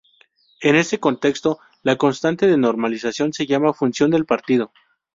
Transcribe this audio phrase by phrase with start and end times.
[0.61, 4.71] En ese contexto, la constante de normalización se llama función de partición.